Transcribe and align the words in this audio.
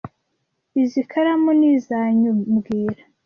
Izoi 0.81 1.09
karamu 1.11 1.49
ni 1.59 1.67
izoanyu 1.75 2.31
mbwira 2.53 3.03